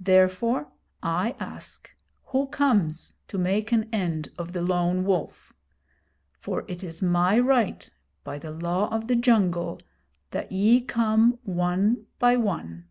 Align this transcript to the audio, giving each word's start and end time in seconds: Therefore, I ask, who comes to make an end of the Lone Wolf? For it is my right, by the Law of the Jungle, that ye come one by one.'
Therefore, 0.00 0.72
I 1.04 1.36
ask, 1.38 1.94
who 2.24 2.48
comes 2.48 3.14
to 3.28 3.38
make 3.38 3.70
an 3.70 3.88
end 3.92 4.28
of 4.36 4.52
the 4.52 4.60
Lone 4.60 5.04
Wolf? 5.04 5.52
For 6.40 6.64
it 6.66 6.82
is 6.82 7.00
my 7.00 7.38
right, 7.38 7.88
by 8.24 8.40
the 8.40 8.50
Law 8.50 8.88
of 8.92 9.06
the 9.06 9.14
Jungle, 9.14 9.80
that 10.32 10.50
ye 10.50 10.80
come 10.80 11.38
one 11.44 12.06
by 12.18 12.34
one.' 12.36 12.88